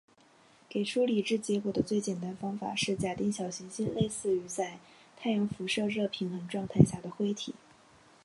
[0.67, 4.79] 给出理智结果的最简单方法是假定小行星类似于在
[5.15, 7.53] 太阳辐射热平衡状态下的灰体。